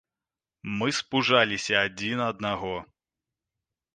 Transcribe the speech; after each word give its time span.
Мы 0.79 0.87
спужаліся 0.99 1.75
адзін 1.89 2.17
аднаго. 2.29 2.73